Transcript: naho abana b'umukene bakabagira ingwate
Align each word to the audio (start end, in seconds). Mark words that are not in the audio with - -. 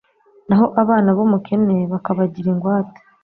naho 0.47 0.65
abana 0.81 1.09
b'umukene 1.17 1.75
bakabagira 1.91 2.47
ingwate 2.53 2.99